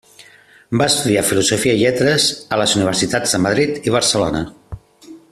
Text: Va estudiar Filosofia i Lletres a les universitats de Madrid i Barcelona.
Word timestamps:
Va 0.81 0.85
estudiar 0.91 1.23
Filosofia 1.27 1.75
i 1.77 1.81
Lletres 1.83 2.25
a 2.57 2.61
les 2.61 2.73
universitats 2.79 3.35
de 3.37 3.43
Madrid 3.47 3.89
i 3.91 3.95
Barcelona. 3.99 4.43